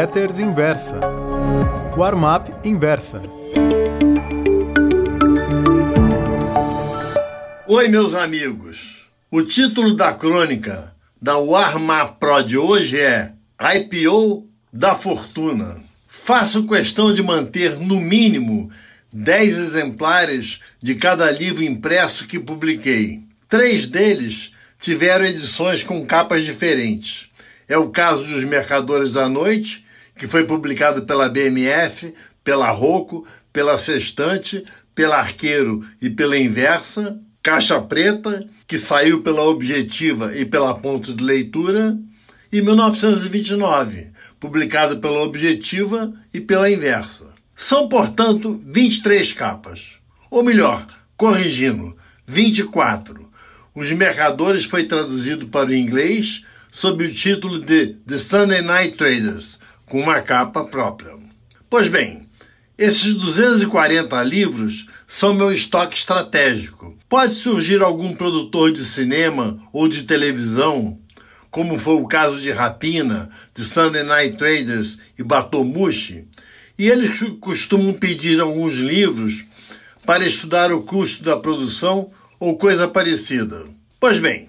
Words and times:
Letters 0.00 0.38
Inversa. 0.38 1.00
Warm-up 1.96 2.52
Inversa. 2.62 3.20
Oi, 7.66 7.88
meus 7.88 8.14
amigos. 8.14 9.08
O 9.28 9.42
título 9.42 9.96
da 9.96 10.12
crônica 10.12 10.94
da 11.20 11.36
Warm-up 11.36 12.14
Pro 12.20 12.40
de 12.42 12.56
hoje 12.56 12.96
é 12.96 13.32
IPO 13.60 14.46
da 14.72 14.94
Fortuna. 14.94 15.82
Faço 16.06 16.68
questão 16.68 17.12
de 17.12 17.20
manter, 17.20 17.76
no 17.76 17.98
mínimo, 17.98 18.70
10 19.12 19.58
exemplares 19.58 20.60
de 20.80 20.94
cada 20.94 21.28
livro 21.28 21.64
impresso 21.64 22.28
que 22.28 22.38
publiquei. 22.38 23.24
Três 23.48 23.88
deles 23.88 24.52
tiveram 24.78 25.24
edições 25.24 25.82
com 25.82 26.06
capas 26.06 26.44
diferentes. 26.44 27.28
É 27.68 27.76
o 27.76 27.90
caso 27.90 28.24
dos 28.28 28.44
Mercadores 28.44 29.14
da 29.14 29.28
Noite, 29.28 29.87
que 30.18 30.26
foi 30.26 30.44
publicado 30.44 31.02
pela 31.02 31.28
BMF, 31.28 32.12
pela 32.42 32.70
Rocco, 32.70 33.26
pela 33.52 33.78
Sextante, 33.78 34.64
pela 34.94 35.18
Arqueiro 35.18 35.86
e 36.02 36.10
pela 36.10 36.36
Inversa. 36.36 37.18
Caixa 37.42 37.80
Preta, 37.80 38.46
que 38.66 38.78
saiu 38.78 39.22
pela 39.22 39.42
Objetiva 39.42 40.36
e 40.36 40.44
pela 40.44 40.74
Ponto 40.74 41.14
de 41.14 41.24
Leitura. 41.24 41.96
E 42.52 42.60
1929, 42.60 44.08
publicado 44.40 44.98
pela 44.98 45.20
Objetiva 45.20 46.12
e 46.34 46.40
pela 46.40 46.70
Inversa. 46.70 47.26
São, 47.54 47.88
portanto, 47.88 48.60
23 48.66 49.32
capas. 49.32 49.98
Ou 50.30 50.42
melhor, 50.42 50.86
corrigindo, 51.16 51.96
24 52.26 53.28
os 53.78 53.92
Mercadores 53.92 54.64
foi 54.64 54.82
traduzido 54.82 55.46
para 55.46 55.68
o 55.68 55.74
inglês 55.74 56.44
sob 56.72 57.04
o 57.04 57.14
título 57.14 57.60
de 57.60 57.94
The 58.08 58.18
Sunday 58.18 58.60
Night 58.60 58.96
Traders, 58.96 59.60
com 59.88 60.00
uma 60.00 60.20
capa 60.20 60.64
própria. 60.64 61.14
Pois 61.68 61.88
bem, 61.88 62.28
esses 62.76 63.14
240 63.14 64.22
livros 64.22 64.86
são 65.06 65.34
meu 65.34 65.50
estoque 65.50 65.96
estratégico. 65.96 66.96
Pode 67.08 67.34
surgir 67.34 67.82
algum 67.82 68.14
produtor 68.14 68.70
de 68.70 68.84
cinema 68.84 69.60
ou 69.72 69.88
de 69.88 70.04
televisão, 70.04 70.98
como 71.50 71.78
foi 71.78 71.94
o 71.94 72.06
caso 72.06 72.40
de 72.40 72.52
Rapina, 72.52 73.30
de 73.54 73.64
Sunday 73.64 74.02
Night 74.02 74.36
Traders 74.36 74.98
e 75.18 75.22
Batomushi, 75.22 76.26
e 76.78 76.88
eles 76.88 77.18
costumam 77.40 77.92
pedir 77.92 78.40
alguns 78.40 78.74
livros 78.74 79.44
para 80.06 80.26
estudar 80.26 80.72
o 80.72 80.82
custo 80.82 81.24
da 81.24 81.36
produção 81.36 82.10
ou 82.38 82.56
coisa 82.56 82.86
parecida. 82.86 83.66
Pois 83.98 84.18
bem, 84.20 84.48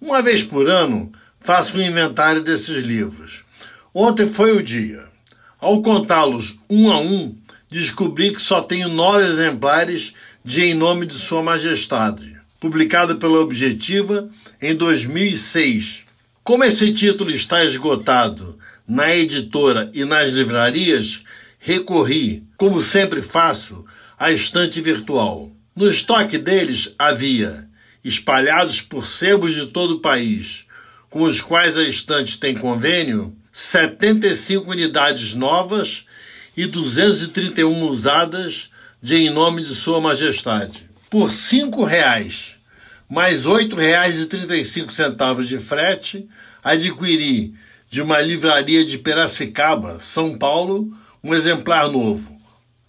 uma 0.00 0.20
vez 0.20 0.42
por 0.42 0.68
ano 0.68 1.12
faço 1.38 1.78
um 1.78 1.82
inventário 1.82 2.42
desses 2.42 2.82
livros. 2.82 3.44
Ontem 3.94 4.26
foi 4.26 4.56
o 4.56 4.62
dia. 4.62 5.06
Ao 5.60 5.82
contá-los 5.82 6.58
um 6.68 6.90
a 6.90 7.00
um, 7.00 7.34
descobri 7.70 8.32
que 8.32 8.40
só 8.40 8.60
tenho 8.60 8.88
nove 8.88 9.26
exemplares 9.26 10.12
de 10.44 10.62
Em 10.62 10.74
Nome 10.74 11.06
de 11.06 11.14
Sua 11.14 11.42
Majestade, 11.42 12.36
publicado 12.60 13.16
pela 13.16 13.40
Objetiva 13.40 14.28
em 14.60 14.74
2006. 14.74 16.04
Como 16.44 16.64
esse 16.64 16.92
título 16.92 17.30
está 17.30 17.64
esgotado 17.64 18.58
na 18.86 19.14
editora 19.14 19.90
e 19.92 20.04
nas 20.04 20.32
livrarias, 20.32 21.22
recorri, 21.58 22.42
como 22.56 22.80
sempre 22.80 23.20
faço, 23.20 23.84
à 24.18 24.30
estante 24.30 24.80
virtual. 24.80 25.50
No 25.74 25.90
estoque 25.90 26.38
deles 26.38 26.94
havia, 26.98 27.68
espalhados 28.04 28.80
por 28.80 29.06
sebos 29.06 29.54
de 29.54 29.66
todo 29.66 29.96
o 29.96 30.00
país, 30.00 30.64
com 31.10 31.22
os 31.22 31.40
quais 31.40 31.76
a 31.76 31.82
estante 31.84 32.38
tem 32.38 32.54
convênio, 32.54 33.36
75 33.60 34.70
unidades 34.70 35.34
novas 35.34 36.04
e 36.56 36.64
231 36.64 37.88
usadas 37.88 38.70
de 39.02 39.16
Em 39.16 39.30
Nome 39.30 39.64
de 39.64 39.74
Sua 39.74 40.00
Majestade. 40.00 40.88
Por 41.10 41.28
R$ 41.28 41.34
5,00, 41.34 42.54
mais 43.08 43.46
R$ 43.46 43.50
8,35 43.50 45.44
de 45.44 45.58
frete, 45.58 46.28
adquiri 46.62 47.52
de 47.90 48.00
uma 48.00 48.20
livraria 48.20 48.84
de 48.84 48.96
Piracicaba, 48.96 49.98
São 49.98 50.38
Paulo, 50.38 50.96
um 51.22 51.34
exemplar 51.34 51.90
novo. 51.90 52.40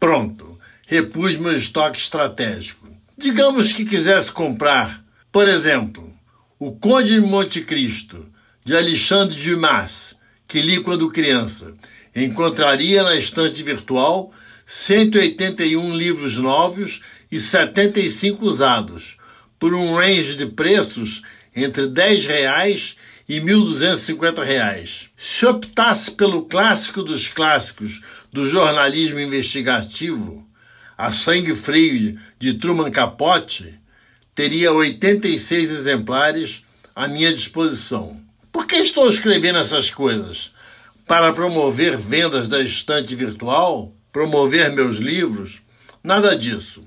Pronto 0.00 0.58
repus 0.86 1.36
meu 1.36 1.54
estoque 1.54 1.98
estratégico. 1.98 2.88
Digamos 3.18 3.74
que 3.74 3.84
quisesse 3.84 4.32
comprar, 4.32 5.04
por 5.30 5.46
exemplo, 5.46 6.10
O 6.58 6.72
Conde 6.72 7.16
de 7.16 7.20
Monte 7.20 7.60
Cristo, 7.60 8.26
de 8.64 8.74
Alexandre 8.74 9.38
Dumas, 9.38 10.13
que 10.54 10.62
li 10.62 10.80
quando 10.80 11.10
criança. 11.10 11.74
Encontraria 12.14 13.02
na 13.02 13.16
estante 13.16 13.60
virtual 13.60 14.32
181 14.64 15.92
livros 15.92 16.36
novos 16.36 17.00
e 17.28 17.40
75 17.40 18.46
usados, 18.46 19.16
por 19.58 19.74
um 19.74 19.96
range 19.96 20.36
de 20.36 20.46
preços 20.46 21.22
entre 21.56 21.88
10 21.88 22.26
reais 22.26 22.94
e 23.28 23.40
1.250 23.40 24.44
reais. 24.44 25.08
Se 25.16 25.44
optasse 25.44 26.12
pelo 26.12 26.44
clássico 26.44 27.02
dos 27.02 27.26
clássicos 27.26 28.00
do 28.32 28.48
jornalismo 28.48 29.18
investigativo, 29.18 30.48
a 30.96 31.10
sangue 31.10 31.56
frio 31.56 32.16
de 32.38 32.54
Truman 32.54 32.92
Capote, 32.92 33.74
teria 34.36 34.72
86 34.72 35.72
exemplares 35.72 36.62
à 36.94 37.08
minha 37.08 37.32
disposição. 37.32 38.23
Que 38.74 38.80
estou 38.80 39.08
escrevendo 39.08 39.60
essas 39.60 39.88
coisas? 39.88 40.50
Para 41.06 41.32
promover 41.32 41.96
vendas 41.96 42.48
da 42.48 42.60
estante 42.60 43.14
virtual? 43.14 43.92
Promover 44.12 44.72
meus 44.72 44.96
livros? 44.96 45.60
Nada 46.02 46.36
disso. 46.36 46.82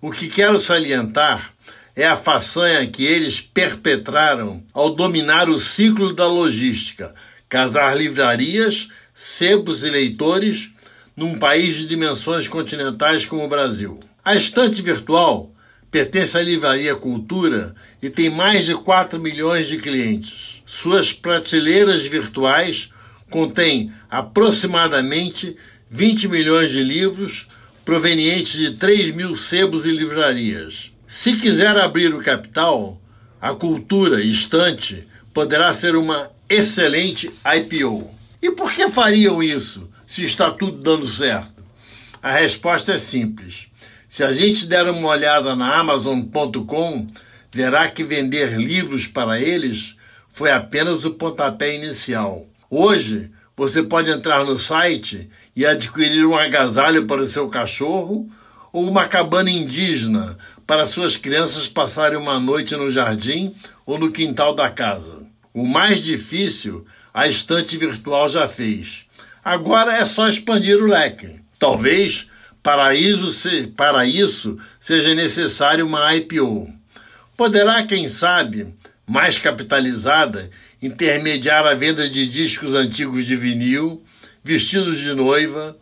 O 0.00 0.10
que 0.10 0.28
quero 0.28 0.58
salientar 0.58 1.54
é 1.94 2.04
a 2.04 2.16
façanha 2.16 2.84
que 2.90 3.06
eles 3.06 3.40
perpetraram 3.40 4.64
ao 4.74 4.90
dominar 4.90 5.48
o 5.48 5.60
ciclo 5.60 6.12
da 6.12 6.26
logística, 6.26 7.14
casar 7.48 7.96
livrarias, 7.96 8.88
sebos 9.14 9.84
e 9.84 9.90
leitores 9.90 10.72
num 11.16 11.38
país 11.38 11.76
de 11.76 11.86
dimensões 11.86 12.48
continentais 12.48 13.24
como 13.24 13.44
o 13.44 13.48
Brasil. 13.48 14.00
A 14.24 14.34
estante 14.34 14.82
virtual 14.82 15.52
pertence 15.90 16.36
à 16.36 16.42
Livraria 16.42 16.94
Cultura 16.94 17.74
e 18.02 18.10
tem 18.10 18.30
mais 18.30 18.66
de 18.66 18.74
4 18.74 19.18
milhões 19.18 19.68
de 19.68 19.78
clientes. 19.78 20.62
Suas 20.66 21.12
prateleiras 21.12 22.06
virtuais 22.06 22.90
contêm 23.30 23.92
aproximadamente 24.10 25.56
20 25.90 26.28
milhões 26.28 26.70
de 26.70 26.82
livros 26.82 27.48
provenientes 27.84 28.52
de 28.52 28.72
3 28.72 29.14
mil 29.14 29.34
sebos 29.34 29.86
e 29.86 29.90
livrarias. 29.90 30.92
Se 31.06 31.36
quiser 31.36 31.76
abrir 31.76 32.14
o 32.14 32.22
capital, 32.22 33.00
a 33.40 33.54
cultura 33.54 34.22
estante 34.22 35.06
poderá 35.32 35.72
ser 35.72 35.96
uma 35.96 36.30
excelente 36.48 37.30
IPO. 37.44 38.10
E 38.42 38.50
por 38.50 38.72
que 38.72 38.88
fariam 38.88 39.42
isso? 39.42 39.88
se 40.08 40.24
está 40.24 40.50
tudo 40.50 40.80
dando 40.80 41.06
certo? 41.06 41.62
A 42.22 42.32
resposta 42.32 42.94
é 42.94 42.98
simples. 42.98 43.66
Se 44.08 44.24
a 44.24 44.32
gente 44.32 44.66
der 44.66 44.88
uma 44.88 45.08
olhada 45.08 45.54
na 45.54 45.76
Amazon.com, 45.76 47.06
verá 47.52 47.90
que 47.90 48.02
vender 48.02 48.58
livros 48.58 49.06
para 49.06 49.38
eles 49.38 49.96
foi 50.30 50.50
apenas 50.50 51.04
o 51.04 51.10
pontapé 51.10 51.74
inicial. 51.74 52.46
Hoje, 52.70 53.30
você 53.54 53.82
pode 53.82 54.10
entrar 54.10 54.46
no 54.46 54.56
site 54.56 55.28
e 55.54 55.66
adquirir 55.66 56.24
um 56.24 56.34
agasalho 56.34 57.06
para 57.06 57.20
o 57.20 57.26
seu 57.26 57.48
cachorro 57.48 58.26
ou 58.72 58.88
uma 58.88 59.06
cabana 59.06 59.50
indígena 59.50 60.38
para 60.66 60.86
suas 60.86 61.18
crianças 61.18 61.68
passarem 61.68 62.16
uma 62.16 62.40
noite 62.40 62.74
no 62.76 62.90
jardim 62.90 63.54
ou 63.84 63.98
no 63.98 64.10
quintal 64.10 64.54
da 64.54 64.70
casa. 64.70 65.18
O 65.52 65.66
mais 65.66 66.02
difícil 66.02 66.86
a 67.12 67.26
estante 67.26 67.76
virtual 67.76 68.26
já 68.28 68.48
fez. 68.48 69.04
Agora 69.44 69.92
é 69.94 70.06
só 70.06 70.28
expandir 70.28 70.82
o 70.82 70.86
leque. 70.86 71.40
Talvez 71.58 72.28
para 72.68 72.94
isso, 72.94 73.68
para 73.74 74.04
isso 74.04 74.58
seja 74.78 75.14
necessário 75.14 75.86
uma 75.86 76.14
IPO. 76.14 76.70
Poderá, 77.34 77.82
quem 77.86 78.06
sabe, 78.08 78.74
mais 79.06 79.38
capitalizada, 79.38 80.50
intermediar 80.82 81.64
a 81.64 81.72
venda 81.72 82.06
de 82.10 82.28
discos 82.28 82.74
antigos 82.74 83.24
de 83.24 83.34
vinil, 83.36 84.04
vestidos 84.44 84.98
de 84.98 85.14
noiva, 85.14 85.78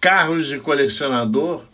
carros 0.00 0.46
de 0.46 0.60
colecionador, 0.60 1.64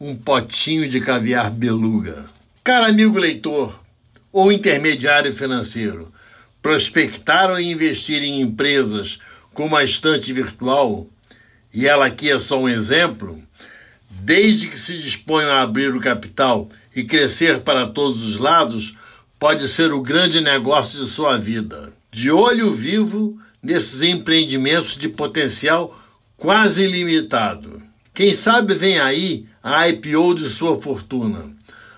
um 0.00 0.16
potinho 0.16 0.88
de 0.88 1.02
caviar 1.02 1.50
beluga. 1.50 2.24
Caro 2.64 2.86
amigo 2.86 3.18
leitor 3.18 3.78
ou 4.32 4.50
intermediário 4.50 5.34
financeiro, 5.34 6.10
prospectar 6.62 7.50
ou 7.50 7.60
investir 7.60 8.22
em 8.22 8.40
empresas 8.40 9.18
como 9.52 9.76
a 9.76 9.84
estante 9.84 10.32
virtual, 10.32 11.06
e 11.74 11.86
ela 11.86 12.06
aqui 12.06 12.30
é 12.30 12.38
só 12.38 12.58
um 12.58 12.70
exemplo, 12.70 13.44
desde 14.10 14.68
que 14.68 14.78
se 14.78 14.98
disponham 14.98 15.50
a 15.50 15.62
abrir 15.62 15.94
o 15.94 16.00
capital 16.00 16.68
e 16.94 17.04
crescer 17.04 17.60
para 17.60 17.86
todos 17.86 18.22
os 18.22 18.38
lados, 18.38 18.96
pode 19.38 19.68
ser 19.68 19.92
o 19.92 20.00
grande 20.00 20.40
negócio 20.40 21.04
de 21.04 21.10
sua 21.10 21.36
vida. 21.36 21.92
De 22.10 22.30
olho 22.30 22.72
vivo 22.72 23.38
nesses 23.62 24.02
empreendimentos 24.02 24.96
de 24.96 25.08
potencial 25.08 25.98
quase 26.36 26.84
ilimitado. 26.84 27.82
Quem 28.12 28.32
sabe 28.34 28.74
vem 28.74 28.98
aí 28.98 29.46
a 29.62 29.88
IPO 29.88 30.34
de 30.34 30.48
sua 30.48 30.80
fortuna. 30.80 31.50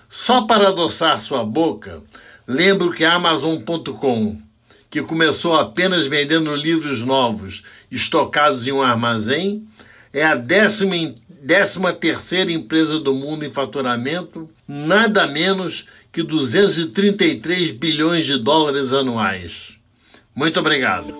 Só 0.09 0.43
para 0.43 0.69
adoçar 0.69 1.21
sua 1.21 1.43
boca, 1.43 2.01
lembro 2.47 2.91
que 2.91 3.03
a 3.03 3.13
Amazon.com, 3.13 4.41
que 4.89 5.01
começou 5.01 5.59
apenas 5.59 6.07
vendendo 6.07 6.55
livros 6.55 7.03
novos 7.03 7.63
estocados 7.91 8.65
em 8.67 8.71
um 8.71 8.81
armazém, 8.81 9.67
é 10.13 10.25
a 10.25 10.33
décima, 10.33 10.95
décima 11.41 11.93
terceira 11.93 12.51
empresa 12.51 12.99
do 12.99 13.13
mundo 13.13 13.45
em 13.45 13.51
faturamento, 13.51 14.49
nada 14.67 15.27
menos 15.27 15.87
que 16.11 16.23
233 16.23 17.71
bilhões 17.71 18.25
de 18.25 18.37
dólares 18.37 18.91
anuais. 18.91 19.73
Muito 20.35 20.59
obrigado. 20.59 21.13